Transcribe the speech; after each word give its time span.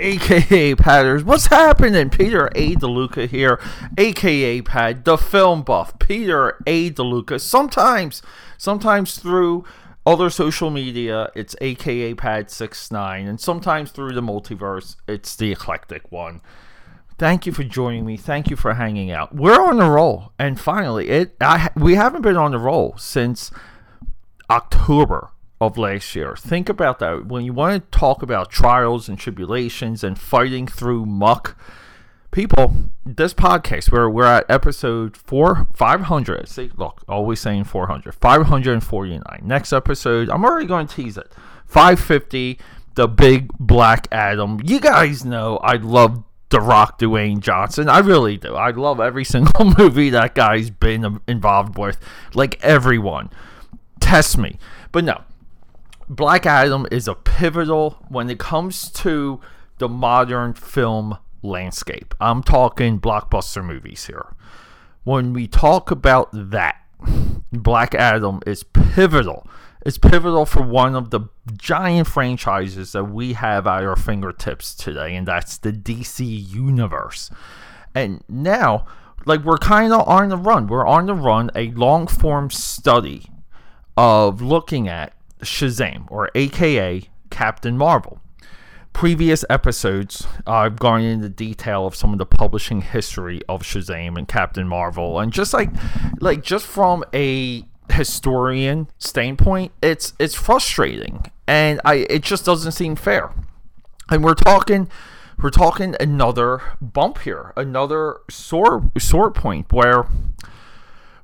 aka 0.00 0.74
Patters. 0.74 1.22
What's 1.24 1.46
happening? 1.46 2.10
Peter 2.10 2.50
A. 2.54 2.74
DeLuca 2.74 3.28
here, 3.28 3.60
aka 3.98 4.62
Pad, 4.62 5.04
the 5.04 5.16
film 5.16 5.62
buff. 5.62 5.98
Peter 5.98 6.56
A. 6.66 6.90
DeLuca. 6.90 7.40
Sometimes, 7.40 8.22
sometimes 8.58 9.18
through 9.18 9.64
other 10.06 10.30
social 10.30 10.70
media, 10.70 11.30
it's 11.34 11.54
aka 11.60 12.14
Pad69, 12.14 13.28
and 13.28 13.40
sometimes 13.40 13.92
through 13.92 14.12
the 14.12 14.22
multiverse, 14.22 14.96
it's 15.06 15.36
the 15.36 15.52
eclectic 15.52 16.10
one. 16.10 16.40
Thank 17.18 17.44
you 17.44 17.52
for 17.52 17.64
joining 17.64 18.06
me. 18.06 18.16
Thank 18.16 18.48
you 18.48 18.56
for 18.56 18.74
hanging 18.74 19.10
out. 19.10 19.34
We're 19.34 19.60
on 19.60 19.76
the 19.76 19.90
roll, 19.90 20.32
and 20.38 20.58
finally, 20.58 21.10
it 21.10 21.36
I 21.40 21.70
we 21.76 21.94
haven't 21.94 22.22
been 22.22 22.38
on 22.38 22.52
the 22.52 22.58
roll 22.58 22.94
since 22.96 23.50
October 24.48 25.30
of 25.60 25.76
last 25.76 26.16
year. 26.16 26.34
Think 26.36 26.68
about 26.68 26.98
that. 27.00 27.26
When 27.26 27.44
you 27.44 27.52
want 27.52 27.92
to 27.92 27.98
talk 27.98 28.22
about 28.22 28.50
trials 28.50 29.08
and 29.08 29.18
tribulations 29.18 30.02
and 30.02 30.18
fighting 30.18 30.66
through 30.66 31.04
muck, 31.04 31.56
people, 32.30 32.74
this 33.04 33.34
podcast, 33.34 33.92
where 33.92 34.08
we're 34.08 34.24
at 34.24 34.48
episode 34.48 35.16
four, 35.16 35.66
500. 35.74 36.48
See, 36.48 36.70
look, 36.76 37.02
always 37.06 37.40
saying 37.40 37.64
400, 37.64 38.14
549. 38.14 39.40
Next 39.42 39.72
episode, 39.72 40.30
I'm 40.30 40.44
already 40.44 40.66
going 40.66 40.86
to 40.86 40.96
tease 40.96 41.18
it. 41.18 41.30
550, 41.66 42.58
the 42.94 43.06
big 43.06 43.50
Black 43.58 44.08
Adam. 44.10 44.60
You 44.64 44.80
guys 44.80 45.24
know 45.26 45.58
I 45.58 45.74
love 45.74 46.24
The 46.48 46.60
Rock 46.60 46.98
Dwayne 46.98 47.40
Johnson. 47.40 47.88
I 47.88 47.98
really 47.98 48.38
do. 48.38 48.54
I 48.54 48.70
love 48.70 48.98
every 48.98 49.24
single 49.26 49.74
movie 49.78 50.10
that 50.10 50.34
guy's 50.34 50.70
been 50.70 51.04
um, 51.04 51.22
involved 51.28 51.76
with. 51.76 51.98
Like 52.32 52.58
everyone. 52.64 53.28
Test 54.00 54.38
me. 54.38 54.58
But 54.92 55.04
no, 55.04 55.22
Black 56.10 56.44
Adam 56.44 56.88
is 56.90 57.06
a 57.06 57.14
pivotal 57.14 58.04
when 58.08 58.28
it 58.28 58.40
comes 58.40 58.90
to 58.90 59.40
the 59.78 59.88
modern 59.88 60.54
film 60.54 61.16
landscape. 61.40 62.16
I'm 62.20 62.42
talking 62.42 62.98
blockbuster 62.98 63.64
movies 63.64 64.06
here. 64.06 64.34
When 65.04 65.32
we 65.32 65.46
talk 65.46 65.92
about 65.92 66.28
that, 66.32 66.84
Black 67.52 67.94
Adam 67.94 68.40
is 68.44 68.64
pivotal. 68.64 69.46
It's 69.86 69.98
pivotal 69.98 70.46
for 70.46 70.62
one 70.62 70.96
of 70.96 71.10
the 71.10 71.20
giant 71.56 72.08
franchises 72.08 72.90
that 72.90 73.04
we 73.04 73.34
have 73.34 73.68
at 73.68 73.84
our 73.84 73.94
fingertips 73.94 74.74
today, 74.74 75.14
and 75.14 75.28
that's 75.28 75.58
the 75.58 75.72
DC 75.72 76.26
Universe. 76.26 77.30
And 77.94 78.24
now, 78.28 78.84
like, 79.26 79.44
we're 79.44 79.58
kind 79.58 79.92
of 79.92 80.08
on 80.08 80.28
the 80.28 80.36
run. 80.36 80.66
We're 80.66 80.88
on 80.88 81.06
the 81.06 81.14
run, 81.14 81.52
a 81.54 81.70
long 81.70 82.08
form 82.08 82.50
study 82.50 83.26
of 83.96 84.42
looking 84.42 84.88
at 84.88 85.12
Shazam, 85.42 86.10
or 86.10 86.30
AKA 86.34 87.08
Captain 87.30 87.76
Marvel. 87.76 88.20
Previous 88.92 89.44
episodes, 89.48 90.26
uh, 90.46 90.52
I've 90.52 90.78
gone 90.78 91.02
into 91.02 91.28
detail 91.28 91.86
of 91.86 91.94
some 91.94 92.12
of 92.12 92.18
the 92.18 92.26
publishing 92.26 92.82
history 92.82 93.40
of 93.48 93.62
Shazam 93.62 94.18
and 94.18 94.26
Captain 94.26 94.66
Marvel, 94.66 95.20
and 95.20 95.32
just 95.32 95.52
like, 95.52 95.70
like 96.20 96.42
just 96.42 96.66
from 96.66 97.04
a 97.14 97.64
historian 97.90 98.88
standpoint, 98.98 99.72
it's 99.80 100.12
it's 100.18 100.34
frustrating, 100.34 101.30
and 101.46 101.80
I 101.84 102.06
it 102.10 102.22
just 102.22 102.44
doesn't 102.44 102.72
seem 102.72 102.96
fair. 102.96 103.32
And 104.10 104.24
we're 104.24 104.34
talking, 104.34 104.90
we're 105.40 105.50
talking 105.50 105.94
another 106.00 106.60
bump 106.80 107.18
here, 107.18 107.52
another 107.56 108.18
sore 108.28 108.90
sore 108.98 109.30
point 109.30 109.72
where 109.72 110.06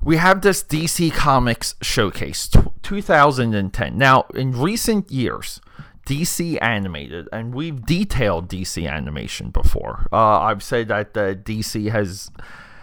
we 0.06 0.18
have 0.18 0.40
this 0.42 0.62
DC 0.62 1.12
Comics 1.12 1.74
showcase 1.82 2.48
2010. 2.82 3.98
Now, 3.98 4.24
in 4.36 4.52
recent 4.52 5.10
years, 5.10 5.60
DC 6.06 6.62
animated, 6.62 7.28
and 7.32 7.52
we've 7.52 7.84
detailed 7.84 8.48
DC 8.48 8.88
animation 8.88 9.50
before. 9.50 10.06
Uh, 10.12 10.42
I've 10.42 10.62
said 10.62 10.86
that 10.88 11.16
uh, 11.16 11.34
DC 11.34 11.90
has 11.90 12.30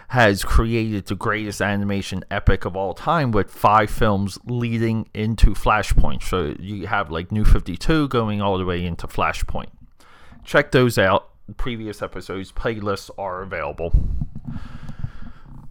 has 0.08 0.44
created 0.44 1.06
the 1.06 1.14
greatest 1.14 1.62
animation 1.62 2.26
epic 2.30 2.66
of 2.66 2.76
all 2.76 2.92
time 2.92 3.32
with 3.32 3.50
five 3.50 3.88
films 3.88 4.38
leading 4.44 5.08
into 5.14 5.54
Flashpoint. 5.54 6.22
So 6.22 6.54
you 6.60 6.86
have 6.88 7.10
like 7.10 7.32
New 7.32 7.46
52 7.46 8.08
going 8.08 8.42
all 8.42 8.58
the 8.58 8.66
way 8.66 8.84
into 8.84 9.06
Flashpoint. 9.06 9.70
Check 10.44 10.72
those 10.72 10.98
out. 10.98 11.30
Previous 11.56 12.02
episodes, 12.02 12.52
playlists 12.52 13.10
are 13.16 13.40
available. 13.40 13.94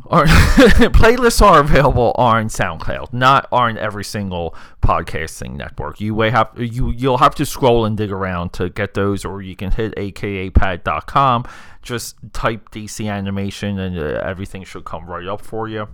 playlists 0.10 1.42
are 1.42 1.62
available 1.62 2.14
on 2.16 2.48
SoundCloud, 2.48 3.14
not 3.14 3.48
on 3.52 3.78
every 3.78 4.04
single 4.04 4.54
podcasting 4.82 5.56
network. 5.56 6.02
You 6.02 6.14
may 6.16 6.30
have 6.30 6.50
you 6.58 6.92
you'll 6.92 7.20
have 7.20 7.36
to 7.36 7.46
scroll 7.46 7.86
and 7.86 7.96
dig 7.96 8.12
around 8.12 8.52
to 8.54 8.70
get 8.70 8.96
those, 8.96 9.24
or 9.24 9.42
you 9.42 9.56
can 9.56 9.72
hit 9.72 9.96
akapad.com. 9.96 11.46
Just 11.82 12.16
type 12.34 12.70
DC 12.72 13.10
animation, 13.10 13.80
and 13.80 13.98
uh, 13.98 14.22
everything 14.24 14.64
should 14.66 14.84
come 14.84 15.06
right 15.06 15.28
up 15.28 15.42
for 15.42 15.70
you. 15.70 15.88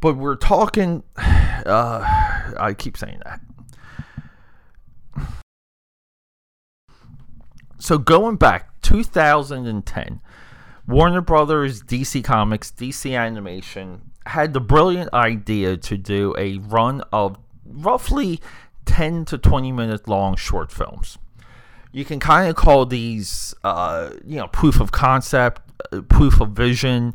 But 0.00 0.16
we're 0.16 0.36
talking. 0.36 1.02
Uh, 1.60 2.54
I 2.58 2.72
keep 2.72 2.96
saying 2.96 3.20
that. 3.22 3.38
So 7.78 7.98
going 7.98 8.36
back 8.36 8.80
2010 8.80 10.20
Warner 10.90 11.20
Brothers, 11.20 11.84
DC 11.84 12.24
Comics, 12.24 12.72
DC 12.72 13.16
Animation 13.16 14.10
had 14.26 14.52
the 14.52 14.60
brilliant 14.60 15.14
idea 15.14 15.76
to 15.76 15.96
do 15.96 16.34
a 16.36 16.58
run 16.58 17.02
of 17.12 17.38
roughly 17.64 18.40
10 18.86 19.24
to 19.26 19.38
20 19.38 19.70
minute 19.70 20.08
long 20.08 20.34
short 20.34 20.72
films. 20.72 21.16
You 21.92 22.04
can 22.04 22.18
kind 22.18 22.50
of 22.50 22.56
call 22.56 22.86
these, 22.86 23.54
uh, 23.62 24.10
you 24.24 24.36
know, 24.36 24.48
proof 24.48 24.80
of 24.80 24.90
concept, 24.90 25.62
uh, 25.92 26.00
proof 26.02 26.40
of 26.40 26.50
vision, 26.50 27.14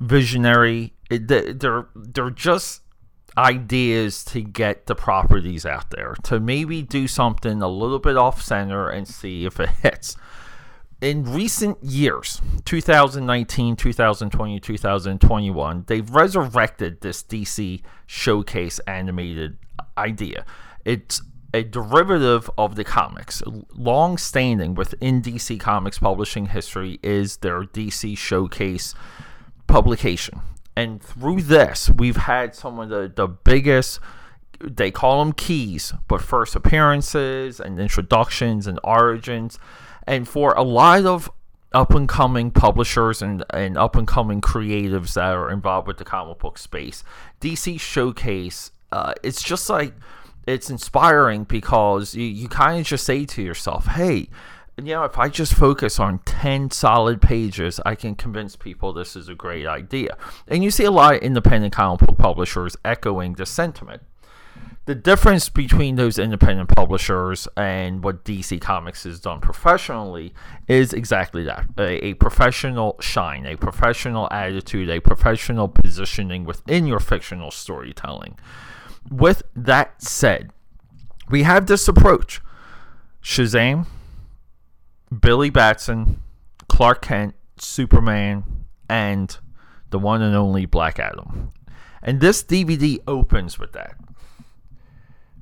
visionary. 0.00 0.94
They're 1.10 1.88
they're 1.96 2.30
just 2.30 2.82
ideas 3.36 4.24
to 4.26 4.42
get 4.42 4.86
the 4.86 4.94
properties 4.94 5.66
out 5.66 5.90
there 5.90 6.14
to 6.24 6.38
maybe 6.38 6.82
do 6.82 7.08
something 7.08 7.62
a 7.62 7.68
little 7.68 7.98
bit 7.98 8.16
off 8.16 8.42
center 8.42 8.88
and 8.88 9.06
see 9.06 9.44
if 9.44 9.58
it 9.58 9.70
hits 9.82 10.16
in 11.00 11.22
recent 11.24 11.78
years 11.82 12.42
2019 12.64 13.76
2020 13.76 14.58
2021 14.58 15.84
they've 15.86 16.10
resurrected 16.10 17.00
this 17.02 17.22
dc 17.22 17.80
showcase 18.06 18.80
animated 18.80 19.56
idea. 19.96 20.44
It's 20.84 21.22
a 21.54 21.62
derivative 21.62 22.50
of 22.58 22.76
the 22.76 22.84
comics. 22.84 23.42
Long 23.74 24.18
standing 24.18 24.74
within 24.74 25.22
dc 25.22 25.60
comics 25.60 25.98
publishing 25.98 26.46
history 26.46 26.98
is 27.02 27.38
their 27.38 27.62
dc 27.62 28.18
showcase 28.18 28.94
publication. 29.66 30.40
And 30.76 31.00
through 31.00 31.42
this 31.42 31.90
we've 31.90 32.16
had 32.16 32.54
some 32.54 32.80
of 32.80 32.88
the, 32.88 33.12
the 33.14 33.28
biggest 33.28 34.00
they 34.60 34.90
call 34.90 35.24
them 35.24 35.32
keys 35.32 35.92
but 36.08 36.20
first 36.20 36.56
appearances 36.56 37.60
and 37.60 37.78
introductions 37.78 38.66
and 38.66 38.80
origins 38.82 39.60
and 40.08 40.26
for 40.26 40.54
a 40.54 40.62
lot 40.62 41.04
of 41.04 41.30
up 41.74 41.94
and 41.94 42.08
coming 42.08 42.50
publishers 42.50 43.20
and, 43.20 43.44
and 43.50 43.76
up 43.76 43.94
and 43.94 44.08
coming 44.08 44.40
creatives 44.40 45.12
that 45.12 45.34
are 45.34 45.50
involved 45.50 45.86
with 45.86 45.98
the 45.98 46.04
comic 46.04 46.38
book 46.38 46.56
space, 46.56 47.04
DC 47.42 47.78
Showcase, 47.78 48.72
uh, 48.90 49.12
it's 49.22 49.42
just 49.42 49.68
like 49.68 49.92
it's 50.46 50.70
inspiring 50.70 51.44
because 51.44 52.14
you, 52.14 52.24
you 52.24 52.48
kind 52.48 52.80
of 52.80 52.86
just 52.86 53.04
say 53.04 53.26
to 53.26 53.42
yourself, 53.42 53.84
hey, 53.86 54.30
you 54.78 54.94
know, 54.94 55.04
if 55.04 55.18
I 55.18 55.28
just 55.28 55.52
focus 55.52 56.00
on 56.00 56.20
10 56.20 56.70
solid 56.70 57.20
pages, 57.20 57.78
I 57.84 57.94
can 57.94 58.14
convince 58.14 58.56
people 58.56 58.94
this 58.94 59.14
is 59.14 59.28
a 59.28 59.34
great 59.34 59.66
idea. 59.66 60.16
And 60.46 60.64
you 60.64 60.70
see 60.70 60.84
a 60.84 60.90
lot 60.90 61.16
of 61.16 61.20
independent 61.20 61.74
comic 61.74 62.00
book 62.00 62.16
publishers 62.16 62.76
echoing 62.82 63.34
this 63.34 63.50
sentiment 63.50 64.02
the 64.88 64.94
difference 64.94 65.50
between 65.50 65.96
those 65.96 66.18
independent 66.18 66.74
publishers 66.74 67.46
and 67.58 68.02
what 68.02 68.24
DC 68.24 68.58
Comics 68.58 69.04
has 69.04 69.20
done 69.20 69.38
professionally 69.38 70.32
is 70.66 70.94
exactly 70.94 71.42
that 71.42 71.66
a, 71.76 72.06
a, 72.06 72.14
professional 72.14 72.96
shine, 72.98 73.44
a 73.44 73.54
professional 73.54 74.26
attitude, 74.30 74.88
a 74.88 74.98
professional 74.98 75.68
positioning 75.68 76.46
within 76.46 76.86
your 76.86 77.00
fictional 77.00 77.50
storytelling. 77.50 78.38
With 79.10 79.42
that 79.54 80.02
said, 80.02 80.52
we 81.28 81.42
have 81.42 81.66
this 81.66 81.86
approach 81.86 82.40
Shazam, 83.22 83.86
Billy 85.20 85.50
Batson, 85.50 86.22
Clark 86.66 87.02
Kent, 87.02 87.34
Superman, 87.58 88.42
and 88.88 89.36
the 89.90 89.98
one 89.98 90.22
and 90.22 90.34
only 90.34 90.64
Black 90.64 90.98
Adam. 90.98 91.52
And 92.02 92.22
this 92.22 92.42
DVD 92.42 93.00
opens 93.06 93.58
with 93.58 93.72
that 93.72 93.98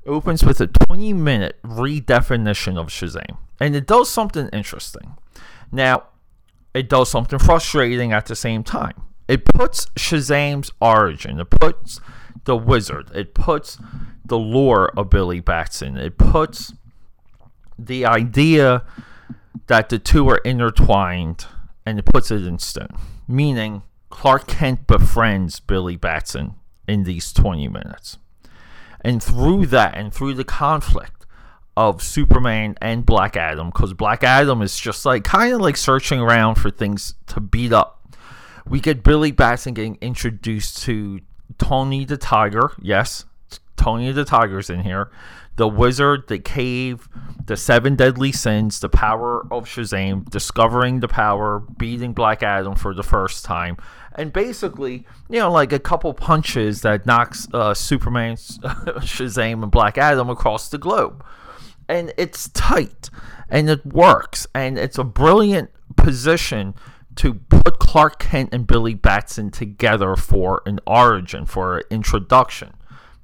opens 0.07 0.43
with 0.43 0.61
a 0.61 0.67
20 0.67 1.13
minute 1.13 1.57
redefinition 1.63 2.77
of 2.77 2.87
Shazam. 2.87 3.37
And 3.59 3.75
it 3.75 3.87
does 3.87 4.09
something 4.09 4.49
interesting. 4.49 5.17
Now, 5.71 6.03
it 6.73 6.89
does 6.89 7.09
something 7.09 7.39
frustrating 7.39 8.13
at 8.13 8.27
the 8.27 8.35
same 8.35 8.63
time. 8.63 9.01
It 9.27 9.45
puts 9.45 9.87
Shazam's 9.97 10.71
origin, 10.79 11.39
it 11.39 11.49
puts 11.49 11.99
the 12.45 12.55
wizard, 12.55 13.11
it 13.13 13.33
puts 13.33 13.77
the 14.23 14.37
lore 14.37 14.89
of 14.97 15.09
Billy 15.09 15.41
Batson, 15.41 15.97
it 15.97 16.17
puts 16.17 16.73
the 17.77 18.05
idea 18.05 18.83
that 19.67 19.89
the 19.89 19.99
two 19.99 20.29
are 20.29 20.37
intertwined 20.37 21.45
and 21.85 21.99
it 21.99 22.05
puts 22.05 22.31
it 22.31 22.45
in 22.45 22.59
stone. 22.59 22.95
Meaning, 23.27 23.83
Clark 24.09 24.47
Kent 24.47 24.87
befriends 24.87 25.59
Billy 25.59 25.97
Batson 25.97 26.55
in 26.87 27.03
these 27.03 27.33
20 27.33 27.67
minutes. 27.67 28.17
And 29.01 29.21
through 29.21 29.67
that 29.67 29.95
and 29.95 30.13
through 30.13 30.33
the 30.33 30.43
conflict 30.43 31.25
of 31.75 32.01
Superman 32.01 32.75
and 32.81 33.05
Black 33.05 33.37
Adam, 33.37 33.69
because 33.69 33.93
Black 33.93 34.23
Adam 34.23 34.61
is 34.61 34.79
just 34.79 35.05
like 35.05 35.23
kind 35.23 35.53
of 35.53 35.61
like 35.61 35.77
searching 35.77 36.19
around 36.19 36.55
for 36.55 36.71
things 36.71 37.13
to 37.27 37.39
beat 37.39 37.71
up, 37.71 38.15
we 38.67 38.79
get 38.79 39.03
Billy 39.03 39.31
Batson 39.31 39.75
getting 39.75 39.97
introduced 40.01 40.81
to 40.83 41.21
Tony 41.57 42.03
the 42.03 42.17
Tiger. 42.17 42.71
Yes, 42.81 43.25
Tony 43.77 44.11
the 44.11 44.25
Tiger's 44.25 44.69
in 44.69 44.81
here 44.81 45.11
the 45.57 45.67
wizard, 45.67 46.27
the 46.27 46.37
cave, 46.37 47.09
the 47.45 47.57
seven 47.57 47.95
deadly 47.95 48.31
sins, 48.31 48.79
the 48.79 48.89
power 48.89 49.41
of 49.51 49.65
Shazam, 49.65 50.29
discovering 50.29 50.99
the 50.99 51.07
power, 51.07 51.59
beating 51.59 52.13
Black 52.13 52.43
Adam 52.43 52.75
for 52.75 52.93
the 52.93 53.03
first 53.03 53.43
time, 53.43 53.75
and 54.13 54.31
basically, 54.31 55.05
you 55.29 55.39
know, 55.39 55.51
like 55.51 55.73
a 55.73 55.79
couple 55.79 56.13
punches 56.13 56.81
that 56.81 57.05
knocks 57.05 57.47
uh, 57.53 57.73
Superman, 57.73 58.35
Shazam, 58.35 59.63
and 59.63 59.71
Black 59.71 59.97
Adam 59.97 60.29
across 60.29 60.69
the 60.69 60.77
globe. 60.77 61.25
And 61.89 62.13
it's 62.17 62.49
tight, 62.49 63.09
and 63.49 63.69
it 63.69 63.85
works, 63.85 64.45
and 64.53 64.77
it's 64.77 64.97
a 64.97 65.03
brilliant 65.03 65.71
position 65.95 66.75
to 67.15 67.33
put 67.33 67.79
Clark 67.79 68.19
Kent 68.19 68.49
and 68.53 68.67
Billy 68.67 68.93
Batson 68.93 69.49
together 69.49 70.15
for 70.15 70.61
an 70.65 70.79
origin, 70.85 71.45
for 71.45 71.79
an 71.79 71.83
introduction. 71.89 72.73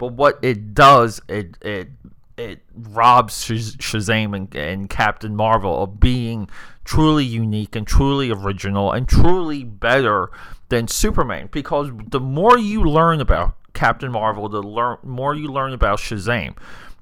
But 0.03 0.15
what 0.15 0.39
it 0.41 0.73
does, 0.73 1.21
it 1.29 1.57
it 1.61 1.87
it 2.35 2.59
robs 2.75 3.47
Shazam 3.47 4.35
and, 4.35 4.53
and, 4.53 4.89
Captain 4.89 5.33
Marvel 5.33 5.81
of 5.81 6.01
being 6.01 6.49
truly 6.83 7.23
unique 7.23 7.73
and 7.73 7.87
truly 7.87 8.29
original 8.29 8.91
and 8.91 9.07
truly 9.07 9.63
better 9.63 10.29
than 10.67 10.89
Superman. 10.89 11.47
Because 11.53 11.89
the 12.09 12.19
more 12.19 12.57
you 12.57 12.83
learn 12.83 13.21
about 13.21 13.55
Captain 13.73 14.11
Marvel, 14.11 14.49
the 14.49 14.61
learn, 14.61 14.97
more 15.03 15.35
you 15.35 15.47
learn 15.47 15.71
about 15.71 15.99
Shazam, 15.99 16.57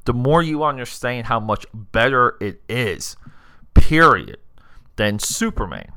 the 0.06 0.14
more 0.14 0.44
you 0.44 0.64
understand 0.64 1.26
how 1.26 1.40
much 1.40 1.66
better 1.74 2.38
it 2.40 2.62
is, 2.70 3.18
period, 3.74 4.38
than 4.96 5.18
Superman 5.18 5.92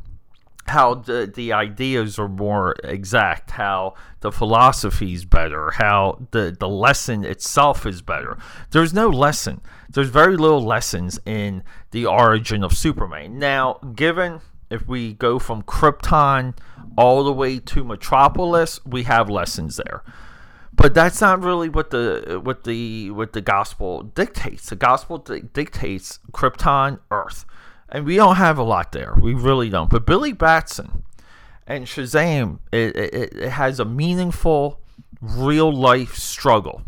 how 0.66 0.94
the, 0.94 1.30
the 1.32 1.52
ideas 1.52 2.18
are 2.18 2.28
more 2.28 2.74
exact, 2.82 3.52
how 3.52 3.94
the 4.20 4.32
philosophy 4.32 5.12
is 5.12 5.24
better, 5.24 5.72
how 5.72 6.26
the, 6.30 6.56
the 6.58 6.68
lesson 6.68 7.24
itself 7.24 7.84
is 7.86 8.02
better. 8.02 8.38
There's 8.70 8.94
no 8.94 9.08
lesson. 9.08 9.60
There's 9.90 10.08
very 10.08 10.36
little 10.36 10.64
lessons 10.64 11.18
in 11.26 11.62
the 11.90 12.06
origin 12.06 12.64
of 12.64 12.72
Superman. 12.72 13.38
Now, 13.38 13.74
given 13.94 14.40
if 14.70 14.88
we 14.88 15.12
go 15.12 15.38
from 15.38 15.62
Krypton 15.62 16.56
all 16.96 17.22
the 17.24 17.32
way 17.32 17.58
to 17.58 17.84
Metropolis, 17.84 18.80
we 18.86 19.04
have 19.04 19.28
lessons 19.28 19.76
there. 19.76 20.02
But 20.72 20.94
that's 20.94 21.20
not 21.20 21.42
really 21.42 21.68
what 21.68 21.90
the 21.90 22.40
what 22.42 22.64
the 22.64 23.12
what 23.12 23.32
the 23.32 23.40
gospel 23.40 24.02
dictates. 24.02 24.70
The 24.70 24.76
gospel 24.76 25.18
dictates 25.18 26.18
Krypton, 26.32 26.98
Earth 27.12 27.44
and 27.88 28.04
we 28.04 28.16
don't 28.16 28.36
have 28.36 28.58
a 28.58 28.62
lot 28.62 28.92
there. 28.92 29.14
We 29.20 29.34
really 29.34 29.70
don't. 29.70 29.90
But 29.90 30.06
Billy 30.06 30.32
Batson 30.32 31.04
and 31.66 31.86
Shazam, 31.86 32.58
it, 32.72 32.96
it, 32.96 33.14
it 33.34 33.48
has 33.50 33.80
a 33.80 33.84
meaningful, 33.84 34.80
real 35.20 35.72
life 35.72 36.14
struggle 36.16 36.82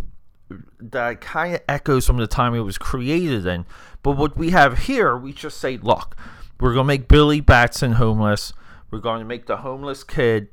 that 0.78 1.20
kind 1.20 1.54
of 1.54 1.60
echoes 1.68 2.06
from 2.06 2.18
the 2.18 2.26
time 2.26 2.54
it 2.54 2.60
was 2.60 2.78
created 2.78 3.46
in. 3.46 3.66
But 4.02 4.12
what 4.12 4.36
we 4.36 4.50
have 4.50 4.80
here, 4.80 5.16
we 5.16 5.32
just 5.32 5.58
say, 5.58 5.76
look, 5.78 6.16
we're 6.60 6.72
going 6.72 6.84
to 6.84 6.88
make 6.88 7.08
Billy 7.08 7.40
Batson 7.40 7.92
homeless. 7.92 8.52
We're 8.90 9.00
going 9.00 9.18
to 9.20 9.24
make 9.24 9.46
the 9.46 9.58
homeless 9.58 10.04
kid 10.04 10.48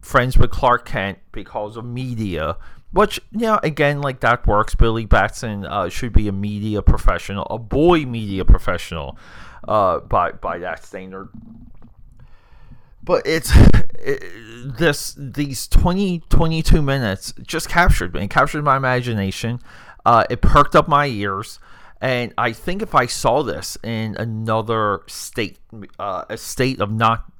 friends 0.00 0.38
with 0.38 0.50
Clark 0.50 0.86
Kent 0.86 1.18
because 1.32 1.76
of 1.76 1.84
media. 1.84 2.56
Which, 2.92 3.20
you 3.30 3.40
know, 3.40 3.58
again, 3.62 4.02
like 4.02 4.20
that 4.20 4.46
works. 4.46 4.74
Billy 4.74 5.06
Batson 5.06 5.64
uh, 5.64 5.88
should 5.88 6.12
be 6.12 6.28
a 6.28 6.32
media 6.32 6.82
professional, 6.82 7.46
a 7.50 7.58
boy 7.58 8.04
media 8.04 8.44
professional 8.44 9.16
uh, 9.66 10.00
by 10.00 10.32
by 10.32 10.58
that 10.58 10.84
standard. 10.84 11.28
But 13.02 13.26
it's 13.26 13.50
it, 13.98 14.22
this 14.78 15.14
these 15.18 15.66
20 15.68 16.20
22 16.28 16.82
minutes 16.82 17.34
just 17.42 17.68
captured 17.68 18.14
me, 18.14 18.24
it 18.24 18.30
captured 18.30 18.62
my 18.62 18.76
imagination. 18.76 19.60
Uh, 20.04 20.24
it 20.30 20.40
perked 20.40 20.74
up 20.74 20.88
my 20.88 21.06
ears. 21.06 21.58
And 22.00 22.34
I 22.36 22.52
think 22.52 22.82
if 22.82 22.96
I 22.96 23.06
saw 23.06 23.44
this 23.44 23.78
in 23.84 24.16
another 24.18 25.02
state, 25.06 25.58
uh, 26.00 26.24
a 26.28 26.36
state 26.36 26.80
of 26.80 26.90
not 26.90 27.30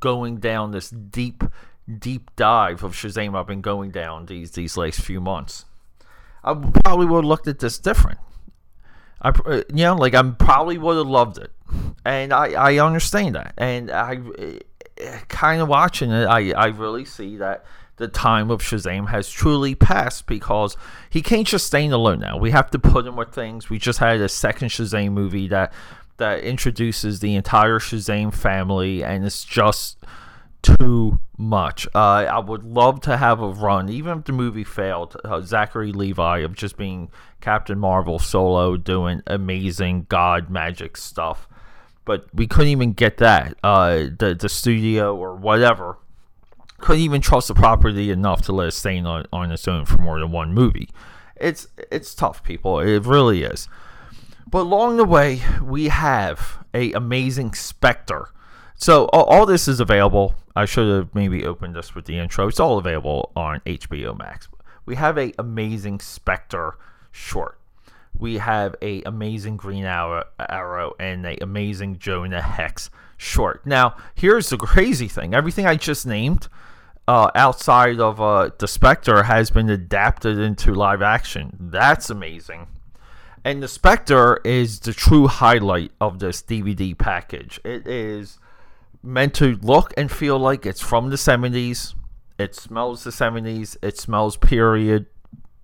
going 0.00 0.36
down 0.36 0.72
this 0.72 0.90
deep, 0.90 1.42
deep 1.98 2.30
dive 2.36 2.82
of 2.82 2.92
Shazam 2.92 3.34
I've 3.34 3.46
been 3.46 3.62
going 3.62 3.90
down 3.90 4.26
these 4.26 4.50
these 4.50 4.76
last 4.76 5.00
few 5.00 5.20
months, 5.20 5.64
I 6.44 6.52
probably 6.84 7.06
would 7.06 7.24
have 7.24 7.28
looked 7.28 7.48
at 7.48 7.60
this 7.60 7.78
different. 7.78 8.18
I, 9.22 9.28
uh, 9.28 9.62
you 9.68 9.84
know, 9.84 9.94
like 9.94 10.14
I 10.14 10.22
probably 10.22 10.78
would 10.78 10.96
have 10.96 11.06
loved 11.06 11.38
it, 11.38 11.50
and 12.04 12.32
I, 12.32 12.52
I 12.52 12.78
understand 12.84 13.36
that, 13.36 13.54
and 13.56 13.90
I, 13.90 14.16
uh, 14.16 15.18
kind 15.28 15.62
of 15.62 15.68
watching 15.68 16.10
it, 16.10 16.26
I, 16.26 16.50
I 16.52 16.66
really 16.66 17.04
see 17.04 17.36
that 17.36 17.64
the 17.96 18.08
time 18.08 18.50
of 18.50 18.60
Shazam 18.60 19.08
has 19.10 19.30
truly 19.30 19.74
passed 19.74 20.26
because 20.26 20.76
he 21.08 21.22
can't 21.22 21.46
just 21.46 21.66
stand 21.66 21.92
alone 21.92 22.20
now. 22.20 22.36
We 22.36 22.50
have 22.50 22.70
to 22.72 22.78
put 22.78 23.06
him 23.06 23.16
with 23.16 23.32
things. 23.32 23.70
We 23.70 23.78
just 23.78 24.00
had 24.00 24.20
a 24.20 24.28
second 24.28 24.68
Shazam 24.68 25.12
movie 25.12 25.48
that 25.48 25.72
that 26.16 26.40
introduces 26.40 27.20
the 27.20 27.34
entire 27.34 27.78
Shazam 27.78 28.34
family, 28.34 29.04
and 29.04 29.24
it's 29.24 29.44
just 29.44 29.98
too 30.62 31.20
much. 31.36 31.86
Uh, 31.94 32.26
I 32.28 32.38
would 32.38 32.64
love 32.64 33.00
to 33.02 33.16
have 33.16 33.40
a 33.40 33.48
run, 33.48 33.88
even 33.88 34.18
if 34.18 34.24
the 34.24 34.32
movie 34.32 34.64
failed. 34.64 35.16
Uh, 35.24 35.40
Zachary 35.40 35.92
Levi 35.92 36.38
of 36.38 36.54
just 36.54 36.76
being 36.76 37.10
Captain 37.40 37.78
Marvel 37.78 38.18
solo, 38.18 38.76
doing 38.76 39.22
amazing 39.26 40.06
God 40.08 40.50
magic 40.50 40.96
stuff, 40.96 41.48
but 42.04 42.26
we 42.32 42.46
couldn't 42.46 42.68
even 42.68 42.92
get 42.92 43.18
that. 43.18 43.56
Uh, 43.62 44.06
the 44.18 44.36
the 44.38 44.48
studio 44.48 45.16
or 45.16 45.34
whatever 45.34 45.98
couldn't 46.78 47.02
even 47.02 47.20
trust 47.20 47.48
the 47.48 47.54
property 47.54 48.10
enough 48.10 48.42
to 48.42 48.52
let 48.52 48.68
it 48.68 48.72
stay 48.72 48.98
on, 49.00 49.24
on 49.32 49.50
its 49.50 49.66
own 49.66 49.86
for 49.86 49.98
more 49.98 50.20
than 50.20 50.30
one 50.30 50.52
movie. 50.52 50.90
It's 51.36 51.66
it's 51.90 52.14
tough, 52.14 52.42
people. 52.42 52.80
It 52.80 53.06
really 53.06 53.42
is. 53.42 53.68
But 54.46 54.62
along 54.62 54.98
the 54.98 55.04
way, 55.04 55.40
we 55.62 55.88
have 55.88 56.58
a 56.74 56.92
amazing 56.92 57.54
Spectre 57.54 58.28
so 58.82 59.04
all, 59.12 59.24
all, 59.24 59.46
this 59.46 59.68
is 59.68 59.78
available. 59.78 60.34
I 60.56 60.64
should 60.64 60.88
have 60.88 61.14
maybe 61.14 61.46
opened 61.46 61.76
this 61.76 61.94
with 61.94 62.06
the 62.06 62.18
intro. 62.18 62.48
It's 62.48 62.58
all 62.58 62.78
available 62.78 63.30
on 63.36 63.60
HBO 63.60 64.18
Max. 64.18 64.48
We 64.84 64.96
have 64.96 65.16
a 65.16 65.32
amazing 65.38 66.00
Spectre 66.00 66.76
short. 67.12 67.60
We 68.18 68.38
have 68.38 68.74
a 68.82 69.02
amazing 69.04 69.56
Green 69.56 69.84
Arrow, 69.84 70.24
Arrow 70.40 70.94
and 70.98 71.24
a 71.24 71.40
amazing 71.40 72.00
Jonah 72.00 72.42
Hex 72.42 72.90
short. 73.16 73.64
Now, 73.64 73.94
here's 74.16 74.48
the 74.48 74.58
crazy 74.58 75.06
thing. 75.06 75.32
Everything 75.32 75.64
I 75.64 75.76
just 75.76 76.04
named 76.04 76.48
uh, 77.06 77.30
outside 77.36 78.00
of 78.00 78.20
uh, 78.20 78.50
the 78.58 78.66
Spectre 78.66 79.22
has 79.22 79.50
been 79.50 79.70
adapted 79.70 80.38
into 80.38 80.74
live 80.74 81.02
action. 81.02 81.56
That's 81.60 82.10
amazing. 82.10 82.66
And 83.44 83.62
the 83.62 83.68
Spectre 83.68 84.40
is 84.44 84.80
the 84.80 84.92
true 84.92 85.28
highlight 85.28 85.92
of 86.00 86.18
this 86.18 86.42
DVD 86.42 86.98
package. 86.98 87.60
It 87.64 87.86
is 87.86 88.38
meant 89.02 89.34
to 89.34 89.56
look 89.62 89.92
and 89.96 90.10
feel 90.10 90.38
like 90.38 90.66
it's 90.66 90.80
from 90.80 91.10
the 91.10 91.16
70s. 91.16 91.94
It 92.38 92.54
smells 92.54 93.04
the 93.04 93.10
70s. 93.10 93.76
It 93.82 93.98
smells 93.98 94.36
period. 94.36 95.06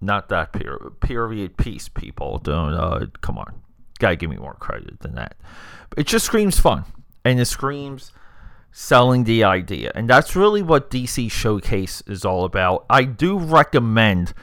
Not 0.00 0.28
that 0.28 0.52
period. 0.52 1.00
Period 1.00 1.56
piece, 1.56 1.88
people. 1.88 2.38
Don't, 2.38 2.74
uh, 2.74 3.06
come 3.20 3.38
on. 3.38 3.62
Gotta 3.98 4.16
give 4.16 4.30
me 4.30 4.36
more 4.36 4.54
credit 4.54 5.00
than 5.00 5.14
that. 5.16 5.36
It 5.96 6.06
just 6.06 6.26
screams 6.26 6.60
fun. 6.60 6.84
And 7.24 7.40
it 7.40 7.46
screams 7.46 8.12
selling 8.70 9.24
the 9.24 9.44
idea. 9.44 9.90
And 9.94 10.08
that's 10.08 10.36
really 10.36 10.62
what 10.62 10.90
DC 10.90 11.30
Showcase 11.30 12.02
is 12.06 12.24
all 12.24 12.44
about. 12.44 12.86
I 12.88 13.04
do 13.04 13.38
recommend 13.38 14.34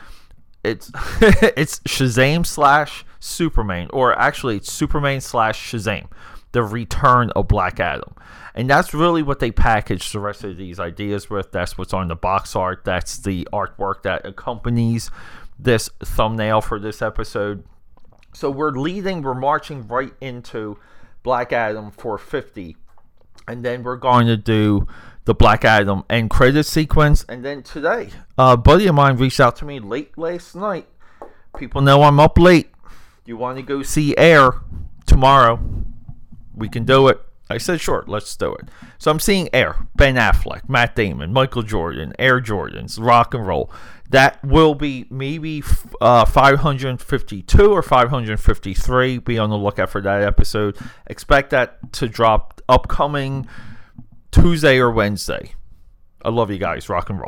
it's 0.65 0.91
it's 1.21 1.79
Shazam 1.79 2.45
slash 2.45 3.05
Superman, 3.19 3.87
or 3.93 4.17
actually 4.19 4.57
it's 4.57 4.71
Superman 4.71 5.21
slash 5.21 5.71
Shazam, 5.71 6.07
the 6.55 6.63
return 6.63 7.31
of 7.31 7.49
Black 7.49 7.81
Adam. 7.81 8.15
And 8.55 8.69
that's 8.69 8.93
really 8.93 9.21
what 9.21 9.39
they 9.39 9.51
package 9.51 10.09
the 10.13 10.21
rest 10.21 10.45
of 10.45 10.55
these 10.55 10.79
ideas 10.79 11.29
with. 11.29 11.51
That's 11.51 11.77
what's 11.77 11.93
on 11.93 12.07
the 12.07 12.15
box 12.15 12.55
art. 12.55 12.85
That's 12.85 13.17
the 13.17 13.45
artwork 13.51 14.03
that 14.03 14.25
accompanies 14.25 15.11
this 15.59 15.89
thumbnail 16.01 16.61
for 16.61 16.79
this 16.79 17.01
episode. 17.01 17.65
So 18.33 18.49
we're 18.49 18.71
leading, 18.71 19.21
we're 19.21 19.33
marching 19.33 19.85
right 19.85 20.13
into 20.21 20.79
Black 21.23 21.51
Adam 21.51 21.91
450. 21.91 22.77
And 23.49 23.65
then 23.65 23.83
we're 23.83 23.97
going 23.97 24.27
to 24.27 24.37
do 24.37 24.87
the 25.25 25.35
Black 25.35 25.65
Adam 25.65 26.05
end 26.09 26.29
credit 26.29 26.63
sequence. 26.63 27.25
And 27.27 27.43
then 27.43 27.63
today, 27.63 28.11
a 28.37 28.55
buddy 28.55 28.87
of 28.87 28.95
mine 28.95 29.17
reached 29.17 29.41
out 29.41 29.57
to 29.57 29.65
me 29.65 29.79
late 29.79 30.17
last 30.17 30.55
night. 30.55 30.87
People 31.57 31.81
know 31.81 32.03
I'm 32.03 32.21
up 32.21 32.39
late. 32.39 32.69
You 33.25 33.35
want 33.35 33.57
to 33.57 33.61
go 33.61 33.83
see 33.83 34.15
Air? 34.15 34.61
tomorrow. 35.05 35.59
We 36.55 36.69
can 36.69 36.85
do 36.85 37.07
it. 37.07 37.21
I 37.49 37.59
said, 37.59 37.79
sure, 37.79 38.03
let's 38.07 38.35
do 38.35 38.53
it. 38.55 38.69
So 38.97 39.11
I'm 39.11 39.19
seeing 39.19 39.49
Air, 39.53 39.87
Ben 39.95 40.15
Affleck, 40.15 40.67
Matt 40.67 40.95
Damon, 40.95 41.31
Michael 41.31 41.61
Jordan, 41.61 42.13
Air 42.17 42.41
Jordans, 42.41 42.99
rock 42.99 43.35
and 43.35 43.45
roll. 43.45 43.71
That 44.09 44.43
will 44.43 44.73
be 44.73 45.05
maybe 45.09 45.63
uh, 46.01 46.25
552 46.25 47.71
or 47.71 47.81
553. 47.83 49.17
Be 49.19 49.37
on 49.37 49.49
the 49.49 49.57
lookout 49.57 49.89
for 49.89 50.01
that 50.01 50.23
episode. 50.23 50.77
Expect 51.07 51.51
that 51.51 51.93
to 51.93 52.07
drop 52.07 52.61
upcoming 52.67 53.47
Tuesday 54.31 54.79
or 54.79 54.91
Wednesday. 54.91 55.53
I 56.23 56.29
love 56.29 56.49
you 56.49 56.57
guys. 56.57 56.89
Rock 56.89 57.09
and 57.09 57.19
roll. 57.19 57.23